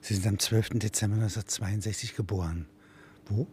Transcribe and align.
Sie 0.00 0.14
sind 0.14 0.26
am 0.26 0.38
12. 0.38 0.70
Dezember 0.78 1.16
1962 1.16 2.16
geboren. 2.16 2.66
Wo? 3.26 3.46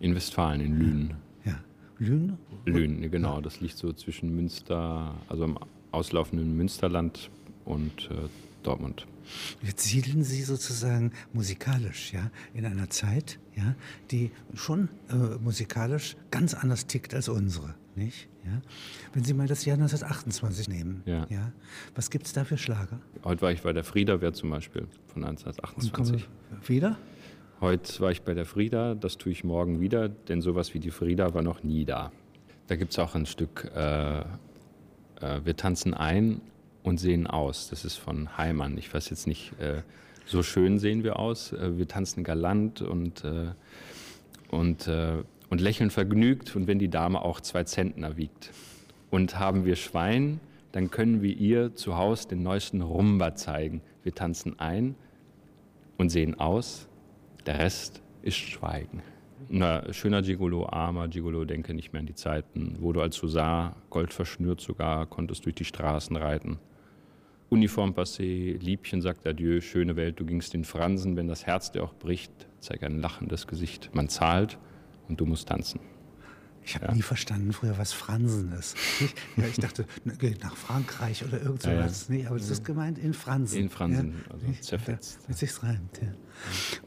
In 0.00 0.14
Westfalen, 0.14 0.60
in 0.60 0.78
Lünen. 0.78 1.14
Ja. 1.44 1.60
Lünen? 1.98 2.38
Lünen, 2.64 3.10
genau. 3.10 3.40
Das 3.40 3.60
liegt 3.60 3.76
so 3.76 3.92
zwischen 3.92 4.34
Münster, 4.34 5.14
also 5.28 5.44
im 5.44 5.58
auslaufenden 5.92 6.56
Münsterland 6.56 7.30
und 7.64 8.10
äh, 8.10 8.28
Dortmund. 8.66 9.06
Jetzt 9.62 9.84
siedeln 9.84 10.22
Sie 10.22 10.42
sozusagen 10.42 11.12
musikalisch, 11.32 12.12
ja, 12.12 12.30
in 12.52 12.66
einer 12.66 12.90
Zeit, 12.90 13.38
ja, 13.56 13.74
die 14.10 14.30
schon 14.54 14.88
äh, 15.08 15.14
musikalisch 15.42 16.16
ganz 16.30 16.54
anders 16.54 16.86
tickt 16.86 17.14
als 17.14 17.28
unsere, 17.28 17.74
nicht? 17.94 18.28
Ja? 18.44 18.60
Wenn 19.12 19.24
Sie 19.24 19.32
mal 19.32 19.46
das 19.46 19.64
Jahr 19.64 19.76
1928 19.76 20.68
nehmen, 20.68 21.02
ja. 21.06 21.26
ja 21.30 21.52
was 21.94 22.10
gibt 22.10 22.26
es 22.26 22.32
da 22.32 22.44
für 22.44 22.58
Schlager? 22.58 23.00
Heute 23.22 23.42
war 23.42 23.52
ich 23.52 23.62
bei 23.62 23.72
der 23.72 23.84
Frieda, 23.84 24.20
wer 24.20 24.32
zum 24.34 24.50
Beispiel 24.50 24.86
von 25.06 25.24
1928. 25.24 26.28
Und 26.50 26.68
wieder? 26.68 26.98
Heute 27.60 28.00
war 28.00 28.10
ich 28.10 28.22
bei 28.22 28.34
der 28.34 28.44
Frieda, 28.44 28.94
das 28.94 29.16
tue 29.16 29.32
ich 29.32 29.44
morgen 29.44 29.80
wieder, 29.80 30.08
denn 30.08 30.42
sowas 30.42 30.74
wie 30.74 30.80
die 30.80 30.90
Frieda 30.90 31.32
war 31.32 31.42
noch 31.42 31.62
nie 31.62 31.84
da. 31.84 32.12
Da 32.66 32.76
gibt 32.76 32.92
es 32.92 32.98
auch 32.98 33.14
ein 33.14 33.26
Stück 33.26 33.70
äh, 33.74 34.20
äh, 34.20 34.24
Wir 35.44 35.56
tanzen 35.56 35.94
ein 35.94 36.40
und 36.84 36.98
sehen 36.98 37.26
aus. 37.26 37.68
Das 37.70 37.84
ist 37.84 37.96
von 37.96 38.38
Heimann. 38.38 38.78
Ich 38.78 38.92
weiß 38.94 39.10
jetzt 39.10 39.26
nicht, 39.26 39.58
äh, 39.58 39.82
so 40.26 40.44
schön 40.44 40.78
sehen 40.78 41.02
wir 41.02 41.18
aus. 41.18 41.52
Äh, 41.52 41.76
wir 41.76 41.88
tanzen 41.88 42.22
galant 42.22 42.82
und, 42.82 43.24
äh, 43.24 43.48
und, 44.50 44.86
äh, 44.86 45.24
und 45.50 45.60
lächeln 45.60 45.90
vergnügt. 45.90 46.54
Und 46.54 46.68
wenn 46.68 46.78
die 46.78 46.90
Dame 46.90 47.22
auch 47.22 47.40
zwei 47.40 47.64
Zentner 47.64 48.16
wiegt. 48.16 48.52
Und 49.10 49.38
haben 49.38 49.64
wir 49.64 49.76
Schwein, 49.76 50.40
dann 50.72 50.90
können 50.90 51.22
wir 51.22 51.36
ihr 51.36 51.74
zu 51.74 51.96
Hause 51.96 52.28
den 52.28 52.42
neuesten 52.42 52.82
Rumba 52.82 53.34
zeigen. 53.34 53.80
Wir 54.02 54.14
tanzen 54.14 54.58
ein 54.58 54.94
und 55.96 56.10
sehen 56.10 56.38
aus. 56.38 56.86
Der 57.46 57.58
Rest 57.58 58.02
ist 58.22 58.36
Schweigen. 58.36 59.02
Na, 59.48 59.92
schöner 59.92 60.22
Gigolo, 60.22 60.66
armer 60.66 61.08
Gigolo, 61.08 61.44
denke 61.44 61.74
nicht 61.74 61.92
mehr 61.92 62.00
an 62.00 62.06
die 62.06 62.14
Zeiten, 62.14 62.76
wo 62.80 62.92
du 62.92 63.00
als 63.00 63.22
Husar, 63.22 63.76
Gold 63.90 64.12
verschnürt 64.12 64.60
sogar, 64.60 65.06
konntest 65.06 65.44
durch 65.44 65.54
die 65.54 65.64
Straßen 65.64 66.16
reiten. 66.16 66.58
Uniform 67.54 67.94
passé, 67.94 68.58
Liebchen 68.60 69.00
sagt 69.00 69.24
Adieu, 69.28 69.60
schöne 69.60 69.94
Welt, 69.94 70.18
du 70.18 70.26
gingst 70.26 70.56
in 70.56 70.64
Fransen, 70.64 71.14
wenn 71.16 71.28
das 71.28 71.46
Herz 71.46 71.70
dir 71.70 71.84
auch 71.84 71.94
bricht, 71.94 72.32
zeig 72.58 72.82
ein 72.82 72.98
lachendes 72.98 73.46
Gesicht. 73.46 73.90
Man 73.94 74.08
zahlt 74.08 74.58
und 75.08 75.20
du 75.20 75.24
musst 75.24 75.48
tanzen. 75.48 75.78
Ich 76.64 76.74
habe 76.76 76.86
ja. 76.86 76.94
nie 76.94 77.02
verstanden 77.02 77.52
früher, 77.52 77.76
was 77.78 77.92
Fransen 77.92 78.52
ist. 78.52 78.76
Ich, 79.00 79.14
ja, 79.36 79.46
ich 79.46 79.56
dachte, 79.56 79.86
nach 80.42 80.56
Frankreich 80.56 81.24
oder 81.24 81.40
irgend 81.40 81.62
sowas. 81.62 82.06
Ja, 82.08 82.14
ja. 82.14 82.20
Nee, 82.20 82.26
aber 82.26 82.38
das 82.38 82.50
ist 82.50 82.64
gemeint 82.64 82.98
in 82.98 83.12
Fransen. 83.14 83.58
In 83.58 83.68
Fransen, 83.68 84.24
also 84.30 84.46
zerfetzt. 84.60 85.28
Mit 85.28 85.38
sich's 85.38 85.62
reimt, 85.62 86.00
ja. 86.00 86.08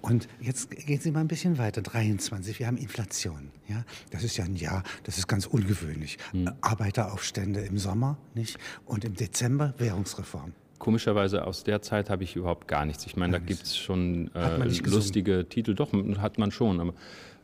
Und 0.01 0.27
jetzt 0.41 0.71
gehen 0.71 0.99
Sie 0.99 1.11
mal 1.11 1.21
ein 1.21 1.27
bisschen 1.27 1.57
weiter. 1.57 1.81
23, 1.81 2.59
wir 2.59 2.67
haben 2.67 2.77
Inflation. 2.77 3.51
Ja? 3.67 3.83
Das 4.09 4.23
ist 4.23 4.37
ja 4.37 4.45
ein 4.45 4.55
Jahr, 4.55 4.83
das 5.03 5.17
ist 5.17 5.27
ganz 5.27 5.45
ungewöhnlich. 5.45 6.17
Hm. 6.31 6.51
Arbeiteraufstände 6.61 7.61
im 7.61 7.77
Sommer, 7.77 8.17
nicht? 8.33 8.57
Und 8.85 9.05
im 9.05 9.15
Dezember 9.15 9.73
Währungsreform. 9.77 10.53
Komischerweise 10.79 11.45
aus 11.45 11.63
der 11.63 11.81
Zeit 11.81 12.09
habe 12.09 12.23
ich 12.23 12.35
überhaupt 12.35 12.67
gar 12.67 12.85
nichts. 12.85 13.05
Ich 13.05 13.15
meine, 13.15 13.33
gar 13.33 13.39
da 13.39 13.45
gibt 13.45 13.63
es 13.63 13.77
schon 13.77 14.33
äh, 14.35 14.57
lustige 14.85 15.47
Titel. 15.49 15.73
Doch, 15.73 15.91
hat 16.19 16.37
man 16.37 16.51
schon. 16.51 16.79
Aber 16.79 16.93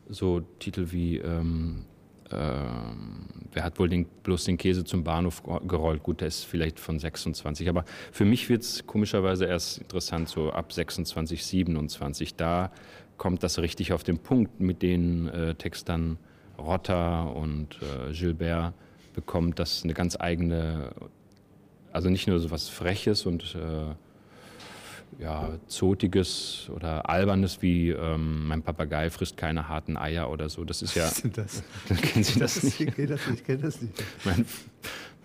so 0.08 0.40
Titel 0.40 0.92
wie 0.92 1.18
ähm, 1.18 1.84
ähm, 2.34 3.26
wer 3.52 3.64
hat 3.64 3.78
wohl 3.78 3.88
den, 3.88 4.06
bloß 4.22 4.44
den 4.44 4.58
Käse 4.58 4.84
zum 4.84 5.04
Bahnhof 5.04 5.42
gerollt? 5.66 6.02
Gut, 6.02 6.20
der 6.20 6.28
ist 6.28 6.44
vielleicht 6.44 6.80
von 6.80 6.98
26. 6.98 7.68
Aber 7.68 7.84
für 8.12 8.24
mich 8.24 8.48
wird 8.48 8.62
es 8.62 8.86
komischerweise 8.86 9.46
erst 9.46 9.78
interessant, 9.78 10.28
so 10.28 10.50
ab 10.52 10.72
26, 10.72 11.44
27. 11.44 12.34
Da 12.34 12.70
kommt 13.16 13.42
das 13.42 13.58
richtig 13.58 13.92
auf 13.92 14.02
den 14.02 14.18
Punkt 14.18 14.60
mit 14.60 14.82
den 14.82 15.28
äh, 15.28 15.54
Textern 15.54 16.18
Rotter 16.58 17.34
und 17.34 17.78
äh, 17.82 18.12
Gilbert 18.12 18.74
bekommt 19.14 19.58
das 19.58 19.84
eine 19.84 19.94
ganz 19.94 20.16
eigene, 20.18 20.90
also 21.92 22.10
nicht 22.10 22.26
nur 22.26 22.38
so 22.40 22.50
was 22.50 22.68
Freches 22.68 23.26
und 23.26 23.54
äh, 23.54 23.94
ja, 25.18 25.58
Zotiges 25.66 26.70
oder 26.74 27.08
Albernes 27.08 27.62
wie 27.62 27.90
ähm, 27.90 28.48
mein 28.48 28.62
Papagei 28.62 29.10
frisst 29.10 29.36
keine 29.36 29.68
harten 29.68 29.96
Eier 29.96 30.30
oder 30.30 30.48
so. 30.48 30.64
Das 30.64 30.82
ist 30.82 30.94
ja. 30.94 31.04
Was 31.04 31.12
ist 31.12 31.24
denn 31.24 31.32
das? 31.32 31.62
Kennen 32.02 32.24
Sie 32.24 32.38
das, 32.38 32.54
das 32.54 32.64
nicht? 32.64 32.80
Ich 32.80 32.94
kenne 32.94 33.08
das 33.08 33.26
nicht. 33.28 33.40
Ich 33.40 33.44
kenne 33.44 33.62
das 33.62 33.82
nicht. 33.82 33.94
Mein, 34.24 34.44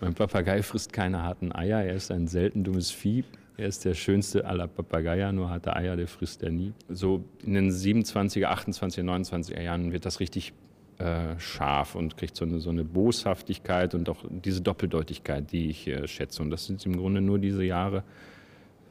mein 0.00 0.14
Papagei 0.14 0.62
frisst 0.62 0.92
keine 0.92 1.22
harten 1.22 1.52
Eier. 1.52 1.82
Er 1.82 1.94
ist 1.94 2.10
ein 2.10 2.28
selten 2.28 2.64
dummes 2.64 2.90
Vieh. 2.90 3.24
Er 3.56 3.68
ist 3.68 3.84
der 3.84 3.94
schönste 3.94 4.46
aller 4.46 4.68
Papageier, 4.68 5.32
nur 5.32 5.50
harte 5.50 5.76
Eier, 5.76 5.94
der 5.94 6.08
frisst 6.08 6.42
er 6.42 6.50
nie. 6.50 6.72
So 6.88 7.24
in 7.44 7.52
den 7.52 7.70
27er, 7.70 8.46
28er, 8.46 9.02
29er 9.02 9.60
Jahren 9.60 9.92
wird 9.92 10.06
das 10.06 10.18
richtig 10.18 10.54
äh, 10.96 11.38
scharf 11.38 11.94
und 11.94 12.16
kriegt 12.16 12.36
so 12.36 12.46
eine, 12.46 12.60
so 12.60 12.70
eine 12.70 12.84
Boshaftigkeit 12.84 13.94
und 13.94 14.08
auch 14.08 14.24
diese 14.30 14.62
Doppeldeutigkeit, 14.62 15.52
die 15.52 15.68
ich 15.68 15.86
äh, 15.88 16.06
schätze. 16.08 16.42
Und 16.42 16.50
das 16.50 16.66
sind 16.66 16.84
im 16.86 16.96
Grunde 16.96 17.20
nur 17.20 17.38
diese 17.38 17.62
Jahre, 17.62 18.02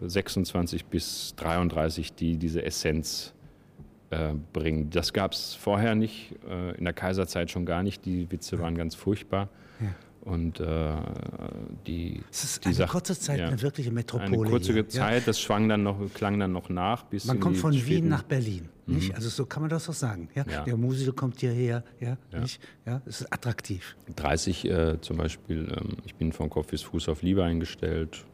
26 0.02 0.86
bis 0.86 1.34
33, 1.36 2.14
die 2.14 2.38
diese 2.38 2.64
Essenz 2.64 3.34
äh, 4.12 4.34
bringen. 4.54 4.90
Das 4.90 5.14
gab 5.14 5.34
es 5.34 5.56
vorher 5.56 5.96
nicht, 5.96 6.36
äh, 6.50 6.76
in 6.78 6.86
der 6.86 6.94
Kaiserzeit 6.94 7.52
schon 7.52 7.66
gar 7.66 7.84
nicht. 7.84 8.06
Die 8.06 8.32
Witze 8.32 8.60
waren 8.60 8.76
ganz 8.76 8.96
furchtbar. 8.96 9.50
Ja. 9.80 9.94
Und 10.22 10.60
äh, 10.60 10.96
die. 11.88 12.22
Es 12.30 12.44
ist 12.44 12.66
eine 12.66 12.76
Sache, 12.76 12.92
kurze 12.92 13.18
Zeit 13.18 13.40
ja, 13.40 13.48
eine 13.48 13.62
wirkliche 13.62 13.92
Metropole. 13.92 14.42
Eine 14.42 14.50
kurze 14.50 14.74
hier. 14.74 14.88
Zeit, 14.90 15.28
das 15.28 15.40
schwang 15.40 15.70
dann 15.70 15.84
noch, 15.84 15.98
klang 16.14 16.40
dann 16.40 16.52
noch 16.52 16.70
nach. 16.70 17.04
Bis 17.04 17.26
man 17.26 17.40
kommt 17.40 17.58
von 17.58 17.74
Wien 17.74 18.10
nach 18.10 18.24
Berlin, 18.24 18.68
mhm. 18.86 18.96
nicht? 18.96 19.16
Also 19.16 19.30
so 19.30 19.46
kann 19.46 19.62
man 19.62 19.70
das 19.70 19.88
auch 19.88 19.94
sagen. 19.94 20.28
Ja? 20.36 20.44
ja. 20.52 20.64
Der 20.66 20.76
Musiker 20.76 21.14
kommt 21.14 21.40
hierher, 21.40 21.84
ja, 22.00 22.18
ja. 22.32 22.40
Nicht? 22.40 22.62
ja, 22.86 23.02
es 23.06 23.22
ist 23.22 23.34
attraktiv. 23.34 23.96
30 24.16 24.66
äh, 24.66 25.02
zum 25.02 25.18
Beispiel, 25.18 25.72
ähm, 25.72 25.98
ich 26.06 26.16
bin 26.16 26.34
von 26.34 26.50
Kopf 26.50 26.68
bis 26.68 26.82
Fuß 26.82 27.08
auf 27.10 27.22
Liebe 27.22 27.44
eingestellt 27.44 28.26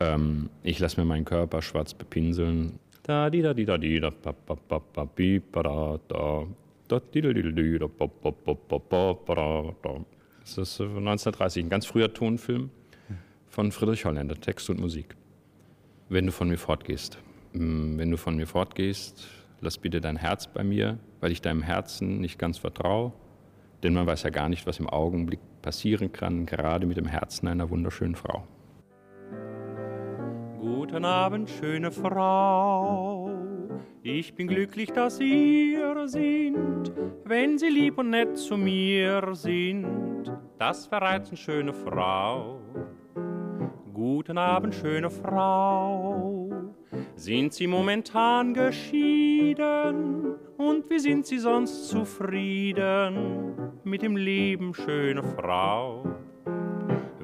ähm, 0.00 0.50
ich 0.62 0.78
lasse 0.78 1.00
mir 1.00 1.06
meinen 1.06 1.24
Körper 1.24 1.62
schwarz 1.62 1.94
bepinseln. 1.94 2.78
Da 3.02 3.30
di 3.30 3.42
da 3.42 3.54
di 3.54 3.64
da 3.64 3.78
di 3.78 4.00
da 4.00 4.10
ba 4.10 4.32
ba 4.32 4.56
ba 4.68 4.80
ba 4.92 5.04
bi 5.04 5.38
ba 5.38 5.62
da 5.62 5.98
da. 9.82 10.04
Das 10.40 10.58
ist 10.58 10.80
1930 10.80 11.64
ein 11.64 11.70
ganz 11.70 11.86
früher 11.86 12.12
Tonfilm 12.12 12.70
von 13.48 13.72
Friedrich 13.72 14.04
Holländer, 14.04 14.40
Text 14.40 14.70
und 14.70 14.78
Musik. 14.78 15.16
Wenn 16.08 16.26
du 16.26 16.32
von 16.32 16.48
mir 16.48 16.58
fortgehst, 16.58 17.18
wenn 17.52 18.10
du 18.10 18.16
von 18.16 18.36
mir 18.36 18.46
fortgehst, 18.46 19.26
lass 19.60 19.78
bitte 19.78 20.00
dein 20.00 20.16
Herz 20.16 20.46
bei 20.46 20.62
mir, 20.62 20.98
weil 21.20 21.32
ich 21.32 21.40
deinem 21.42 21.62
Herzen 21.62 22.20
nicht 22.20 22.38
ganz 22.38 22.58
vertraue. 22.58 23.12
Denn 23.82 23.94
man 23.94 24.06
weiß 24.06 24.22
ja 24.22 24.30
gar 24.30 24.48
nicht, 24.48 24.66
was 24.66 24.78
im 24.78 24.88
Augenblick 24.88 25.40
passieren 25.62 26.12
kann, 26.12 26.46
gerade 26.46 26.86
mit 26.86 26.96
dem 26.96 27.06
Herzen 27.06 27.48
einer 27.48 27.70
wunderschönen 27.70 28.14
Frau. 28.14 28.46
Guten 30.60 31.04
Abend, 31.04 31.50
schöne 31.50 31.90
Frau. 31.90 33.30
Ich 34.02 34.34
bin 34.34 34.48
glücklich, 34.48 34.90
dass 34.90 35.18
hier 35.18 36.08
sind, 36.08 36.92
wenn 37.24 37.58
Sie 37.58 37.68
lieb 37.68 37.98
und 37.98 38.10
nett 38.10 38.38
zu 38.38 38.56
mir 38.56 39.34
sind. 39.34 40.32
Das 40.58 40.86
verreizt 40.86 41.28
eine 41.28 41.36
schöne 41.36 41.72
Frau. 41.74 42.60
Guten 43.92 44.38
Abend, 44.38 44.74
schöne 44.74 45.10
Frau. 45.10 46.50
Sind 47.14 47.52
Sie 47.52 47.66
momentan 47.66 48.54
geschieden? 48.54 50.36
Und 50.56 50.88
wie 50.88 50.98
sind 50.98 51.26
Sie 51.26 51.38
sonst 51.38 51.88
zufrieden 51.88 53.54
mit 53.84 54.02
dem 54.02 54.16
Leben, 54.16 54.72
schöne 54.72 55.22
Frau? 55.22 56.15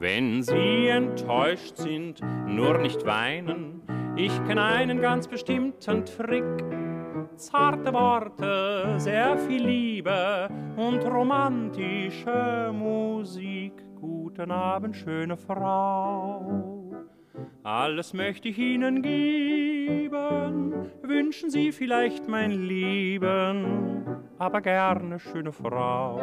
Wenn 0.02 0.42
Sie 0.42 0.88
enttäuscht 0.88 1.76
sind, 1.76 2.20
nur 2.48 2.78
nicht 2.78 3.06
weinen, 3.06 3.82
ich 4.16 4.32
kenn 4.46 4.58
einen 4.58 5.00
ganz 5.00 5.28
bestimmten 5.28 6.04
Trick. 6.04 6.42
Zarte 7.36 7.92
Worte, 7.92 8.94
sehr 8.96 9.38
viel 9.38 9.64
Liebe 9.64 10.48
und 10.74 11.04
romantische 11.04 12.72
Musik. 12.74 13.74
Guten 14.00 14.50
Abend, 14.50 14.96
schöne 14.96 15.36
Frau. 15.36 16.90
Alles 17.62 18.12
möchte 18.12 18.48
ich 18.48 18.58
Ihnen 18.58 19.02
geben, 19.02 20.90
wünschen 21.02 21.48
Sie 21.48 21.70
vielleicht 21.70 22.26
mein 22.26 22.50
Leben, 22.50 24.04
aber 24.36 24.62
gerne, 24.62 25.20
schöne 25.20 25.52
Frau. 25.52 26.20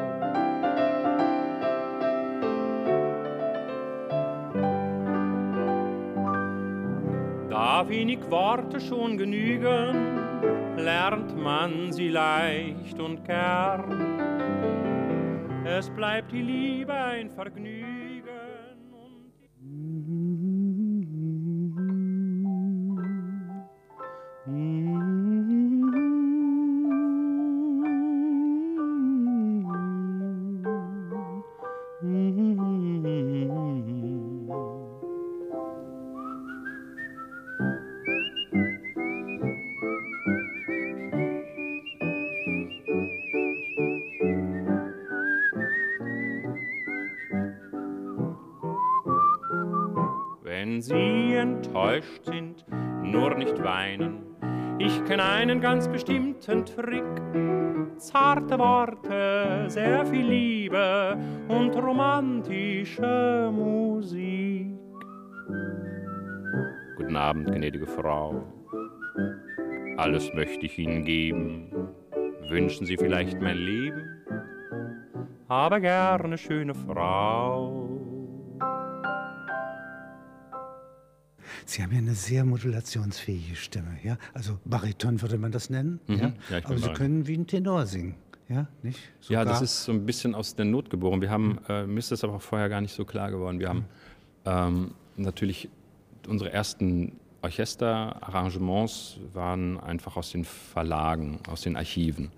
Da 7.50 7.90
wenig 7.90 8.20
Worte 8.30 8.80
schon 8.80 9.18
genügen, 9.18 10.20
lernt 10.78 11.36
man 11.36 11.92
sie 11.92 12.10
leicht 12.10 13.00
und 13.00 13.26
gern. 13.26 14.20
Es 15.66 15.90
bleibt 15.90 16.32
die 16.32 16.44
Liebe 16.44 16.94
ein 16.94 17.32
Vergnügen. 17.32 17.89
Enttäuscht 51.60 52.26
sind, 52.26 52.66
nur 53.04 53.36
nicht 53.36 53.62
weinen. 53.62 54.20
Ich 54.80 55.04
kenn 55.06 55.20
einen 55.20 55.60
ganz 55.60 55.90
bestimmten 55.90 56.66
Trick. 56.66 57.04
Zarte 57.98 58.58
Worte, 58.58 59.66
sehr 59.68 60.06
viel 60.06 60.26
Liebe 60.26 61.18
und 61.50 61.76
romantische 61.76 63.52
Musik. 63.54 64.68
Guten 66.96 67.18
Abend, 67.18 67.52
gnädige 67.54 67.88
Frau. 67.88 68.42
Alles 69.98 70.34
möchte 70.34 70.66
ich 70.66 70.80
Ihnen 70.80 71.04
geben. 71.04 71.90
Wünschen 72.48 72.86
Sie 72.86 72.96
vielleicht 72.96 73.42
mein 73.42 73.58
Leben? 73.58 74.24
Aber 75.50 75.82
gerne, 75.82 76.38
schöne 76.38 76.74
Frau. 76.74 77.89
Sie 81.70 81.84
haben 81.84 81.92
ja 81.92 82.00
eine 82.00 82.16
sehr 82.16 82.44
modulationsfähige 82.46 83.56
Stimme, 83.56 84.00
ja? 84.04 84.18
Also 84.34 84.58
Bariton 84.66 85.22
würde 85.22 85.38
man 85.38 85.52
das 85.52 85.70
nennen, 85.70 86.00
mhm. 86.08 86.18
ja? 86.18 86.34
ja 86.50 86.58
Aber 86.64 86.80
Sie 86.80 86.90
können 86.94 87.28
wie 87.28 87.36
ein 87.38 87.46
Tenor 87.46 87.86
singen. 87.86 88.16
Ja, 88.48 88.68
nicht? 88.82 89.00
Sogar 89.20 89.44
ja, 89.44 89.50
das 89.50 89.62
ist 89.62 89.84
so 89.84 89.92
ein 89.92 90.04
bisschen 90.04 90.34
aus 90.34 90.56
der 90.56 90.66
Not 90.66 90.90
geboren. 90.90 91.22
Wir 91.22 91.30
haben, 91.30 91.60
äh, 91.70 91.86
mir 91.86 92.00
ist 92.00 92.12
das 92.12 92.24
aber 92.24 92.40
vorher 92.40 92.70
gar 92.70 92.82
nicht 92.82 92.96
so 92.96 93.06
klar 93.06 93.30
geworden. 93.30 93.60
Wir 93.60 93.70
haben 93.70 93.86
ähm, 94.46 94.96
natürlich 95.16 95.70
unsere 96.28 96.52
ersten 96.52 97.12
Orchesterarrangements 97.44 99.20
waren 99.34 99.80
einfach 99.80 100.18
aus 100.18 100.32
den 100.32 100.46
Verlagen, 100.46 101.40
aus 101.48 101.62
den 101.62 101.78
Archiven. 101.78 102.32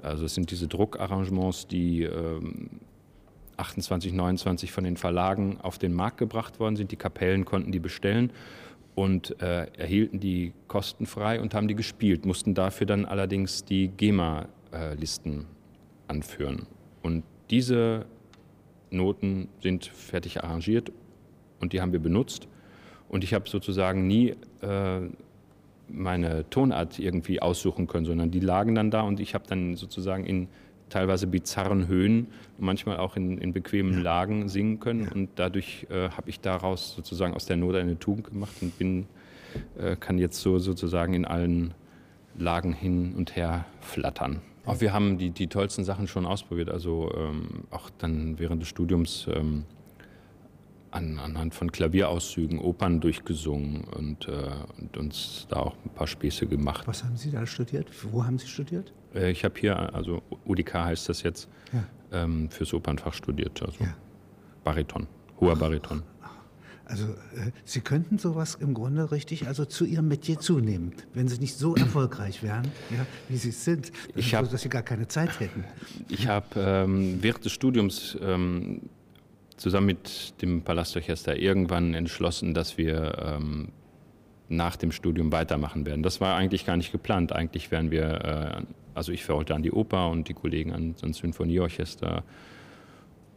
Also 0.00 0.26
es 0.26 0.34
sind 0.34 0.52
diese 0.52 0.68
Druckarrangements, 0.68 1.66
die 1.66 2.04
ähm, 2.04 2.70
28, 3.60 4.12
29 4.12 4.72
von 4.72 4.84
den 4.84 4.96
Verlagen 4.96 5.58
auf 5.62 5.78
den 5.78 5.92
Markt 5.92 6.18
gebracht 6.18 6.58
worden 6.58 6.76
sind. 6.76 6.90
Die 6.92 6.96
Kapellen 6.96 7.44
konnten 7.44 7.72
die 7.72 7.78
bestellen 7.78 8.32
und 8.94 9.40
äh, 9.40 9.66
erhielten 9.76 10.20
die 10.20 10.52
kostenfrei 10.68 11.40
und 11.40 11.54
haben 11.54 11.68
die 11.68 11.74
gespielt, 11.74 12.26
mussten 12.26 12.54
dafür 12.54 12.86
dann 12.86 13.04
allerdings 13.04 13.64
die 13.64 13.88
GEMA-Listen 13.88 15.46
anführen. 16.08 16.66
Und 17.02 17.24
diese 17.50 18.06
Noten 18.90 19.48
sind 19.62 19.86
fertig 19.86 20.42
arrangiert 20.42 20.92
und 21.60 21.72
die 21.72 21.80
haben 21.80 21.92
wir 21.92 22.00
benutzt. 22.00 22.48
Und 23.08 23.24
ich 23.24 23.34
habe 23.34 23.48
sozusagen 23.48 24.06
nie 24.06 24.34
äh, 24.62 25.00
meine 25.88 26.48
Tonart 26.50 26.98
irgendwie 26.98 27.42
aussuchen 27.42 27.86
können, 27.86 28.06
sondern 28.06 28.30
die 28.30 28.40
lagen 28.40 28.74
dann 28.74 28.90
da 28.90 29.02
und 29.02 29.20
ich 29.20 29.34
habe 29.34 29.44
dann 29.48 29.76
sozusagen 29.76 30.24
in 30.24 30.48
teilweise 30.90 31.26
bizarren 31.26 31.86
Höhen 31.86 32.26
und 32.58 32.64
manchmal 32.64 32.98
auch 32.98 33.16
in, 33.16 33.38
in 33.38 33.52
bequemen 33.52 33.94
ja. 33.94 34.00
Lagen 34.00 34.48
singen 34.48 34.80
können. 34.80 35.04
Ja. 35.04 35.12
Und 35.12 35.30
dadurch 35.36 35.86
äh, 35.90 36.10
habe 36.10 36.28
ich 36.28 36.40
daraus 36.40 36.94
sozusagen 36.94 37.34
aus 37.34 37.46
der 37.46 37.56
Not 37.56 37.76
eine 37.76 37.98
Tugend 37.98 38.28
gemacht 38.28 38.56
und 38.60 38.78
bin, 38.78 39.06
äh, 39.78 39.96
kann 39.96 40.18
jetzt 40.18 40.40
so 40.40 40.58
sozusagen 40.58 41.14
in 41.14 41.24
allen 41.24 41.74
Lagen 42.38 42.72
hin 42.72 43.14
und 43.16 43.36
her 43.36 43.64
flattern. 43.80 44.40
Auch 44.66 44.80
wir 44.80 44.92
haben 44.92 45.18
die, 45.18 45.30
die 45.30 45.46
tollsten 45.46 45.84
Sachen 45.84 46.06
schon 46.06 46.26
ausprobiert. 46.26 46.70
Also 46.70 47.12
ähm, 47.16 47.64
auch 47.70 47.90
dann 47.98 48.38
während 48.38 48.62
des 48.62 48.68
Studiums 48.68 49.26
ähm, 49.32 49.64
an, 50.90 51.18
anhand 51.18 51.54
von 51.54 51.72
Klavierauszügen 51.72 52.58
Opern 52.58 53.00
durchgesungen 53.00 53.84
und, 53.84 54.28
äh, 54.28 54.50
und, 54.78 54.96
uns 54.96 55.46
da 55.48 55.56
auch 55.56 55.74
ein 55.84 55.90
paar 55.90 56.06
Späße 56.06 56.46
gemacht. 56.46 56.86
Was 56.86 57.04
haben 57.04 57.16
Sie 57.16 57.30
da 57.30 57.46
studiert? 57.46 57.88
Wo 58.10 58.24
haben 58.24 58.38
Sie 58.38 58.48
studiert? 58.48 58.92
Äh, 59.14 59.30
ich 59.30 59.44
habe 59.44 59.58
hier, 59.58 59.94
also 59.94 60.22
UDK 60.44 60.74
heißt 60.74 61.08
das 61.08 61.22
jetzt, 61.22 61.48
ja. 61.72 61.84
ähm, 62.12 62.50
fürs 62.50 62.72
Opernfach 62.74 63.14
studiert, 63.14 63.62
also 63.62 63.84
ja. 63.84 63.94
Bariton, 64.64 65.06
hoher 65.40 65.56
Bariton. 65.56 66.02
Also 66.84 67.04
äh, 67.04 67.52
Sie 67.64 67.80
könnten 67.80 68.18
sowas 68.18 68.56
im 68.56 68.74
Grunde 68.74 69.12
richtig 69.12 69.46
also 69.46 69.64
zu 69.64 69.84
Ihrem 69.84 70.08
Metier 70.08 70.40
zunehmen, 70.40 70.92
wenn 71.14 71.28
Sie 71.28 71.38
nicht 71.38 71.56
so 71.56 71.74
erfolgreich 71.76 72.42
wären, 72.42 72.64
ja, 72.90 73.06
wie 73.28 73.36
Sie 73.36 73.52
sind, 73.52 73.92
ich 74.16 74.34
hab, 74.34 74.46
so, 74.46 74.52
dass 74.52 74.62
Sie 74.62 74.68
gar 74.68 74.82
keine 74.82 75.06
Zeit 75.06 75.38
hätten. 75.38 75.64
Ich 76.08 76.26
habe 76.26 76.46
ähm, 76.56 77.18
während 77.22 77.44
des 77.44 77.52
Studiums 77.52 78.18
ähm, 78.20 78.82
zusammen 79.56 79.86
mit 79.86 80.42
dem 80.42 80.62
Palastorchester 80.62 81.36
irgendwann 81.36 81.94
entschlossen, 81.94 82.54
dass 82.54 82.76
wir 82.76 83.18
ähm, 83.24 83.68
nach 84.50 84.76
dem 84.76 84.92
Studium 84.92 85.32
weitermachen 85.32 85.86
werden. 85.86 86.02
Das 86.02 86.20
war 86.20 86.36
eigentlich 86.36 86.66
gar 86.66 86.76
nicht 86.76 86.92
geplant. 86.92 87.32
Eigentlich 87.32 87.70
wären 87.70 87.90
wir, 87.90 88.02
äh, 88.24 88.62
also 88.94 89.12
ich 89.12 89.26
wollte 89.28 89.54
an 89.54 89.62
die 89.62 89.72
Oper 89.72 90.08
und 90.08 90.28
die 90.28 90.34
Kollegen 90.34 90.72
an, 90.72 90.94
ans 91.00 91.18
Sinfonieorchester. 91.18 92.24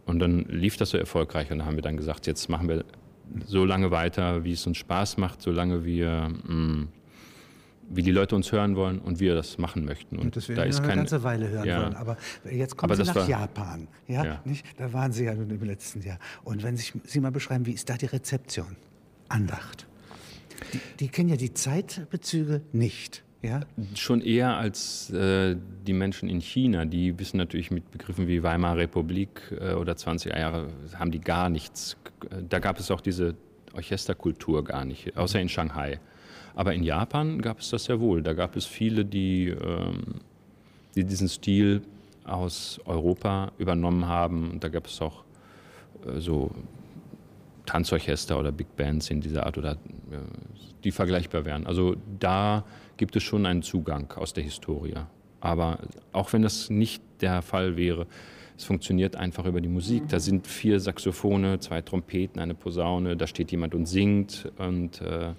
Und 0.05 0.19
dann 0.19 0.45
lief 0.49 0.75
das 0.75 0.89
so 0.89 0.97
erfolgreich 0.97 1.51
und 1.51 1.59
da 1.59 1.65
haben 1.65 1.75
wir 1.75 1.83
dann 1.83 1.97
gesagt, 1.97 2.27
jetzt 2.27 2.49
machen 2.49 2.67
wir 2.67 2.83
so 3.45 3.63
lange 3.63 3.91
weiter, 3.91 4.43
wie 4.43 4.51
es 4.51 4.67
uns 4.67 4.77
Spaß 4.77 5.17
macht, 5.17 5.41
solange 5.41 5.85
wir 5.85 6.29
mh, 6.43 6.53
mm, 6.53 6.87
wie 7.89 8.01
die 8.01 8.11
Leute 8.11 8.35
uns 8.35 8.51
hören 8.51 8.75
wollen 8.75 8.99
und 8.99 9.19
wir 9.19 9.35
das 9.35 9.57
machen 9.57 9.85
möchten. 9.85 10.17
Und, 10.17 10.25
und 10.25 10.35
das 10.35 10.49
werden 10.49 10.57
da 10.57 10.63
ist 10.63 10.79
eine 10.79 10.87
kein, 10.87 10.97
ganze 10.97 11.23
Weile 11.23 11.49
hören 11.49 11.65
ja. 11.65 11.81
wollen. 11.81 11.95
Aber 11.95 12.17
jetzt 12.49 12.75
kommen 12.75 12.91
Aber 12.91 13.03
Sie 13.03 13.07
nach 13.07 13.15
war, 13.15 13.29
Japan. 13.29 13.87
Ja? 14.07 14.25
ja? 14.25 14.41
Nicht? 14.45 14.65
Da 14.77 14.91
waren 14.93 15.11
Sie 15.11 15.25
ja 15.25 15.33
nun 15.33 15.49
im 15.49 15.63
letzten 15.63 16.01
Jahr. 16.01 16.17
Und 16.43 16.63
wenn 16.63 16.77
Sie, 16.77 16.91
Sie 17.03 17.19
mal 17.19 17.31
beschreiben, 17.31 17.65
wie 17.65 17.73
ist 17.73 17.89
da 17.89 17.95
die 17.95 18.07
Rezeption? 18.07 18.75
Andacht. 19.29 19.85
Die, 20.71 20.79
die 20.99 21.07
kennen 21.09 21.29
ja 21.29 21.35
die 21.35 21.53
Zeitbezüge 21.53 22.61
nicht. 22.71 23.23
Ja? 23.43 23.59
Schon 23.95 24.21
eher 24.21 24.55
als 24.55 25.09
äh, 25.11 25.57
die 25.85 25.93
Menschen 25.93 26.29
in 26.29 26.39
China. 26.39 26.85
Die 26.85 27.19
wissen 27.19 27.37
natürlich 27.37 27.71
mit 27.71 27.91
Begriffen 27.91 28.27
wie 28.27 28.41
Weimarer 28.41 28.77
Republik 28.77 29.41
äh, 29.59 29.73
oder 29.73 29.93
20er 29.93 30.39
Jahre, 30.39 30.69
haben 30.97 31.11
die 31.11 31.19
gar 31.19 31.49
nichts. 31.49 31.97
Da 32.49 32.59
gab 32.59 32.79
es 32.79 32.89
auch 32.89 33.01
diese 33.01 33.35
Orchesterkultur 33.73 34.63
gar 34.63 34.85
nicht, 34.85 35.17
außer 35.17 35.41
in 35.41 35.49
Shanghai. 35.49 35.99
Aber 36.55 36.73
in 36.73 36.83
Japan 36.83 37.41
gab 37.41 37.59
es 37.59 37.69
das 37.69 37.85
sehr 37.85 37.99
wohl. 37.99 38.21
Da 38.21 38.33
gab 38.33 38.55
es 38.55 38.65
viele, 38.65 39.03
die, 39.03 39.49
ähm, 39.49 40.21
die 40.95 41.03
diesen 41.03 41.27
Stil 41.27 41.81
aus 42.23 42.79
Europa 42.85 43.51
übernommen 43.57 44.07
haben. 44.07 44.51
Und 44.51 44.63
da 44.63 44.69
gab 44.69 44.87
es 44.87 45.01
auch 45.01 45.23
äh, 46.05 46.19
so 46.19 46.51
Tanzorchester 47.65 48.39
oder 48.39 48.51
Big 48.51 48.75
Bands 48.75 49.09
in 49.09 49.21
dieser 49.21 49.45
Art, 49.45 49.57
oder, 49.57 49.73
äh, 49.73 50.17
die 50.83 50.91
vergleichbar 50.91 51.45
wären. 51.45 51.65
Also 51.65 51.95
da 52.19 52.63
gibt 52.97 53.15
es 53.15 53.23
schon 53.23 53.45
einen 53.45 53.61
Zugang 53.61 54.11
aus 54.13 54.33
der 54.33 54.43
Historie. 54.43 54.95
Aber 55.39 55.79
auch 56.11 56.31
wenn 56.33 56.41
das 56.41 56.69
nicht 56.69 57.01
der 57.21 57.41
Fall 57.41 57.75
wäre, 57.75 58.07
es 58.57 58.65
funktioniert 58.65 59.15
einfach 59.15 59.45
über 59.45 59.61
die 59.61 59.67
Musik. 59.67 60.07
Da 60.09 60.19
sind 60.19 60.47
vier 60.47 60.79
Saxophone, 60.79 61.59
zwei 61.59 61.81
Trompeten, 61.81 62.39
eine 62.39 62.53
Posaune, 62.53 63.17
da 63.17 63.27
steht 63.27 63.51
jemand 63.51 63.73
und 63.73 63.87
singt 63.87 64.51
und 64.57 65.01
äh, 65.01 65.33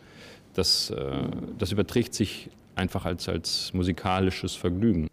das, 0.54 0.90
äh, 0.90 1.22
das 1.58 1.72
überträgt 1.72 2.14
sich 2.14 2.50
einfach 2.74 3.04
als, 3.04 3.28
als 3.28 3.72
musikalisches 3.72 4.54
Vergnügen. 4.54 5.08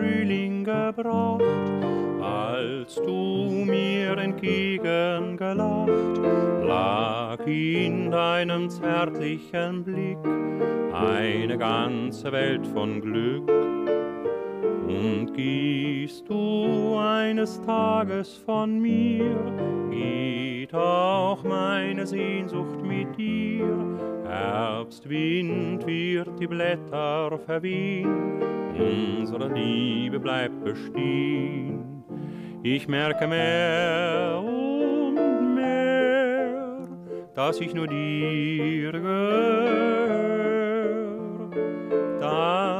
Frühling 0.00 0.64
gebracht, 0.64 1.42
als 2.22 2.94
du 2.94 3.64
mir 3.66 4.16
entgegengelacht, 4.16 6.18
lag 6.66 7.46
in 7.46 8.10
deinem 8.10 8.70
zärtlichen 8.70 9.84
Blick 9.84 10.16
eine 10.94 11.58
ganze 11.58 12.32
Welt 12.32 12.66
von 12.68 13.02
Glück 13.02 13.46
und 14.88 15.34
gehst 15.34 16.26
du 16.30 16.96
eines 16.96 17.60
Tages 17.60 18.40
von 18.46 18.80
mir, 18.80 19.36
geht 19.90 20.74
auch 20.74 21.44
meine 21.44 22.06
Sehnsucht 22.06 22.82
mit 22.82 23.18
dir. 23.18 24.19
Herbstwind 24.30 25.86
wird 25.86 26.38
die 26.38 26.46
Blätter 26.46 27.38
verwehen, 27.46 28.40
unsere 28.78 29.52
Liebe 29.52 30.20
bleibt 30.20 30.62
bestehen. 30.64 32.04
Ich 32.62 32.86
merke 32.86 33.26
mehr 33.26 34.40
und 34.40 35.54
mehr, 35.54 36.86
dass 37.34 37.60
ich 37.60 37.74
nur 37.74 37.86
dir 37.86 38.92
gehöre 38.92 40.00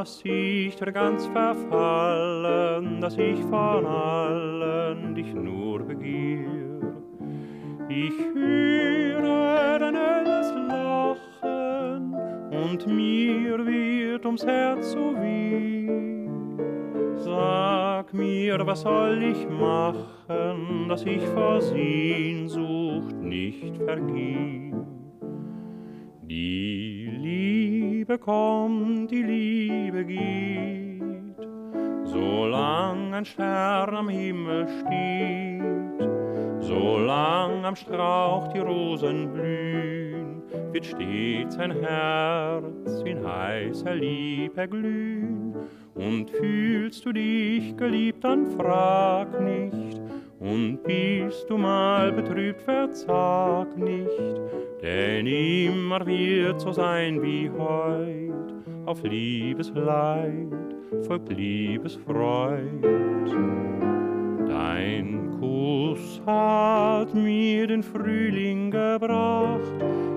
dass 0.00 0.20
ich 0.24 0.76
dir 0.76 0.92
ganz 0.92 1.26
verfallen, 1.26 3.02
dass 3.02 3.18
ich 3.18 3.38
von 3.42 3.84
allen 3.84 5.14
dich 5.14 5.34
nur 5.34 5.80
begehr. 5.80 6.94
Ich 7.88 8.14
höre 8.34 9.39
und 12.86 12.96
mir 12.96 13.66
wird 13.66 14.24
ums 14.24 14.44
Herz 14.44 14.92
so 14.92 15.14
weh. 15.16 15.88
Sag 17.16 18.14
mir, 18.14 18.66
was 18.66 18.80
soll 18.82 19.22
ich 19.22 19.48
machen, 19.48 20.88
dass 20.88 21.04
ich 21.04 21.22
vor 21.28 21.60
Sehnsucht 21.60 23.16
nicht 23.20 23.76
vergeh? 23.76 24.72
Die 26.22 27.10
Liebe 27.18 28.18
kommt, 28.18 29.10
die 29.10 29.22
Liebe 29.22 30.04
geht, 30.04 31.48
solang 32.04 33.14
ein 33.14 33.24
Stern 33.24 33.96
am 33.96 34.08
Himmel 34.08 34.66
steht, 34.68 36.08
solang 36.60 37.64
am 37.64 37.76
Strauch 37.76 38.48
die 38.48 38.60
Rosen 38.60 39.32
blühen, 39.32 39.99
wird 40.72 40.86
stets 40.86 41.58
ein 41.58 41.72
Herz 41.72 43.02
in 43.04 43.26
heißer 43.26 43.94
Liebe 43.94 44.68
glühen. 44.68 45.54
Und 45.94 46.30
fühlst 46.30 47.04
du 47.04 47.12
dich 47.12 47.76
geliebt, 47.76 48.24
dann 48.24 48.46
frag 48.46 49.40
nicht, 49.42 50.00
und 50.38 50.82
bist 50.84 51.50
du 51.50 51.58
mal 51.58 52.12
betrübt, 52.12 52.62
verzag 52.62 53.76
nicht, 53.76 54.40
denn 54.80 55.26
immer 55.26 56.06
wird 56.06 56.60
so 56.60 56.72
sein 56.72 57.20
wie 57.22 57.50
heut, 57.50 58.54
auf 58.86 59.02
Liebesleid 59.02 60.48
folgt 61.06 61.30
Liebesfreud. 61.30 62.84
Dein 64.48 65.30
Kuss 65.38 66.20
hat 66.26 67.14
mir 67.14 67.66
den 67.66 67.82
Frühling 67.82 68.70
gebracht, 68.70 69.60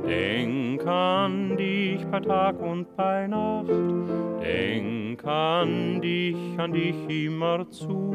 denk 0.05 0.85
an 0.85 1.55
dich 1.57 2.05
bei 2.07 2.19
Tag 2.19 2.59
und 2.59 2.95
bei 2.95 3.27
Nacht, 3.27 3.69
denk 4.41 5.25
an 5.25 6.01
dich, 6.01 6.37
an 6.57 6.73
dich 6.73 6.95
immer 7.25 7.69
zu, 7.69 8.13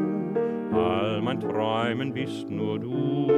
all 0.72 1.20
mein 1.22 1.40
Träumen 1.40 2.12
bist 2.12 2.50
nur 2.50 2.78
du. 2.78 3.32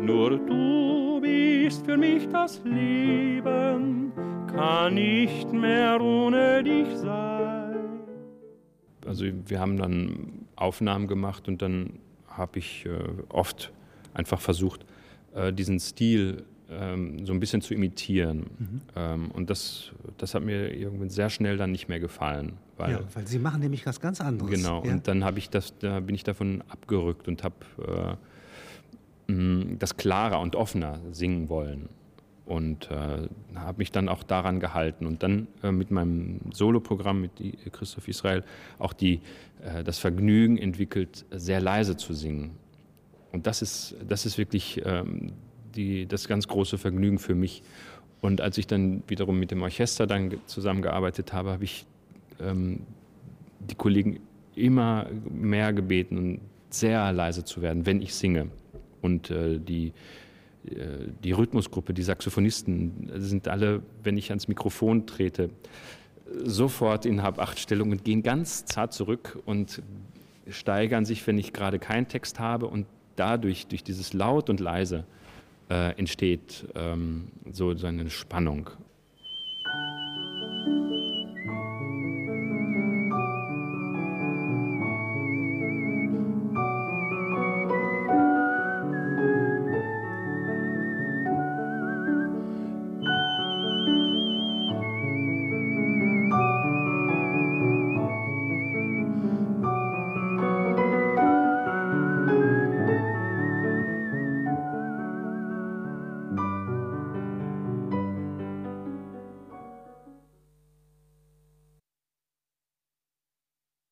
Nur 0.00 0.30
du 0.38 1.20
bist 1.20 1.84
für 1.84 1.96
mich 1.96 2.28
das 2.28 2.60
Leben, 2.64 4.12
kann 4.48 4.94
nicht 4.94 5.52
mehr 5.52 6.00
ohne 6.00 6.62
dich 6.62 6.88
sein. 6.96 7.76
Also 9.06 9.26
wir 9.46 9.60
haben 9.60 9.76
dann 9.76 10.46
Aufnahmen 10.56 11.06
gemacht 11.06 11.48
und 11.48 11.60
dann 11.60 11.98
habe 12.28 12.58
ich 12.58 12.86
äh, 12.86 12.90
oft 13.28 13.72
einfach 14.14 14.40
versucht, 14.40 14.86
äh, 15.34 15.52
diesen 15.52 15.78
Stil 15.80 16.44
ähm, 16.80 17.26
so 17.26 17.32
ein 17.32 17.40
bisschen 17.40 17.62
zu 17.62 17.74
imitieren. 17.74 18.46
Mhm. 18.58 18.80
Ähm, 18.96 19.30
und 19.32 19.50
das, 19.50 19.92
das 20.18 20.34
hat 20.34 20.42
mir 20.42 20.74
irgendwann 20.74 21.10
sehr 21.10 21.30
schnell 21.30 21.56
dann 21.56 21.72
nicht 21.72 21.88
mehr 21.88 22.00
gefallen. 22.00 22.54
Weil, 22.76 22.92
ja, 22.92 23.00
weil 23.14 23.26
Sie 23.26 23.38
machen 23.38 23.60
nämlich 23.60 23.86
was 23.86 24.00
ganz 24.00 24.20
anderes. 24.20 24.50
Genau, 24.50 24.84
ja? 24.84 24.92
und 24.92 25.08
dann 25.08 25.24
habe 25.24 25.38
ich 25.38 25.50
das, 25.50 25.78
da 25.78 26.00
bin 26.00 26.14
ich 26.14 26.24
davon 26.24 26.62
abgerückt 26.68 27.28
und 27.28 27.44
habe 27.44 28.18
äh, 29.28 29.76
das 29.78 29.96
klarer 29.96 30.40
und 30.40 30.56
offener 30.56 31.00
singen 31.10 31.48
wollen 31.48 31.88
und 32.44 32.90
äh, 32.90 33.28
habe 33.54 33.78
mich 33.78 33.92
dann 33.92 34.08
auch 34.08 34.22
daran 34.22 34.60
gehalten 34.60 35.06
und 35.06 35.22
dann 35.22 35.46
äh, 35.62 35.70
mit 35.70 35.90
meinem 35.90 36.40
Soloprogramm 36.52 37.20
mit 37.20 37.32
Christoph 37.72 38.08
Israel 38.08 38.42
auch 38.78 38.92
die, 38.92 39.20
äh, 39.62 39.84
das 39.84 39.98
Vergnügen 39.98 40.58
entwickelt, 40.58 41.24
sehr 41.30 41.60
leise 41.60 41.96
zu 41.96 42.14
singen. 42.14 42.52
Und 43.32 43.46
das 43.46 43.62
ist, 43.62 43.96
das 44.06 44.26
ist 44.26 44.38
wirklich 44.38 44.82
ähm, 44.84 45.32
die, 45.74 46.06
das 46.06 46.28
ganz 46.28 46.48
große 46.48 46.78
Vergnügen 46.78 47.18
für 47.18 47.34
mich. 47.34 47.62
Und 48.20 48.40
als 48.40 48.56
ich 48.56 48.66
dann 48.66 49.02
wiederum 49.08 49.38
mit 49.38 49.50
dem 49.50 49.62
Orchester 49.62 50.06
dann 50.06 50.36
zusammengearbeitet 50.46 51.32
habe, 51.32 51.50
habe 51.50 51.64
ich 51.64 51.86
ähm, 52.40 52.80
die 53.58 53.74
Kollegen 53.74 54.20
immer 54.54 55.08
mehr 55.28 55.72
gebeten, 55.72 56.40
sehr 56.70 57.12
leise 57.12 57.44
zu 57.44 57.62
werden, 57.62 57.84
wenn 57.84 58.00
ich 58.00 58.14
singe. 58.14 58.48
Und 59.00 59.30
äh, 59.30 59.58
die 59.58 59.92
äh, 60.66 61.08
die 61.24 61.32
Rhythmusgruppe, 61.32 61.92
die 61.92 62.02
Saxophonisten 62.02 63.10
sind 63.16 63.48
alle, 63.48 63.82
wenn 64.04 64.16
ich 64.16 64.30
ans 64.30 64.46
Mikrofon 64.46 65.06
trete, 65.06 65.50
sofort 66.44 67.04
in 67.04 67.22
Hab-Acht-Stellung 67.22 67.90
und 67.90 68.04
gehen 68.04 68.22
ganz 68.22 68.64
zart 68.64 68.92
zurück 68.92 69.38
und 69.44 69.82
steigern 70.48 71.04
sich, 71.04 71.26
wenn 71.26 71.38
ich 71.38 71.52
gerade 71.52 71.78
keinen 71.78 72.08
Text 72.08 72.38
habe 72.38 72.66
und 72.66 72.86
dadurch, 73.16 73.66
durch 73.66 73.82
dieses 73.84 74.12
Laut 74.12 74.48
und 74.48 74.60
Leise, 74.60 74.98
äh, 74.98 75.21
entsteht 75.96 76.66
ähm, 76.74 77.28
so, 77.50 77.74
so 77.74 77.86
eine 77.86 78.10
Spannung. 78.10 78.70